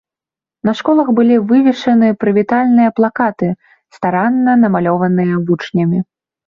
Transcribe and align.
На 0.69 0.73
школах 0.79 1.11
былі 1.19 1.35
вывешаны 1.51 2.07
прывітальныя 2.25 2.89
плакаты, 3.01 3.47
старанна 4.01 4.51
намалёваныя 4.67 5.33
вучнямі. 5.49 5.99